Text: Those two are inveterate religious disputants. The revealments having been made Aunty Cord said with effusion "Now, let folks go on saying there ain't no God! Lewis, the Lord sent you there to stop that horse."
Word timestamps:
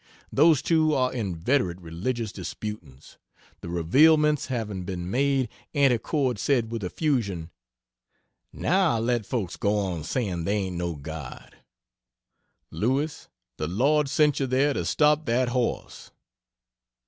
Those 0.33 0.63
two 0.63 0.95
are 0.95 1.13
inveterate 1.13 1.79
religious 1.79 2.31
disputants. 2.31 3.19
The 3.59 3.67
revealments 3.67 4.47
having 4.47 4.83
been 4.83 5.11
made 5.11 5.47
Aunty 5.75 5.99
Cord 5.99 6.39
said 6.39 6.71
with 6.71 6.83
effusion 6.83 7.51
"Now, 8.51 8.97
let 8.97 9.27
folks 9.27 9.57
go 9.57 9.77
on 9.77 10.03
saying 10.03 10.45
there 10.45 10.55
ain't 10.55 10.75
no 10.77 10.95
God! 10.95 11.55
Lewis, 12.71 13.27
the 13.57 13.67
Lord 13.67 14.09
sent 14.09 14.39
you 14.39 14.47
there 14.47 14.73
to 14.73 14.85
stop 14.85 15.27
that 15.27 15.49
horse." 15.49 16.09